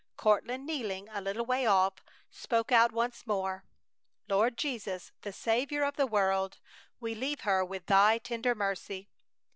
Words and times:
Courtland, 0.17 0.65
kneeling 0.65 1.07
a 1.09 1.21
little 1.21 1.45
way 1.45 1.63
off, 1.67 2.03
spoke 2.31 2.71
out 2.71 2.91
once 2.91 3.27
more: 3.27 3.63
"Lord 4.27 4.57
Jesus, 4.57 5.11
the 5.21 5.31
Saviour 5.31 5.83
of 5.83 5.95
the 5.95 6.07
world, 6.07 6.57
we 6.99 7.13
leave 7.13 7.41
her 7.41 7.63
with 7.63 7.85
Thy 7.85 8.17
tender 8.17 8.55
mercy!" 8.55 9.09